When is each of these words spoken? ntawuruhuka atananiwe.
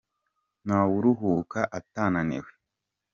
ntawuruhuka 0.65 1.59
atananiwe. 1.77 2.51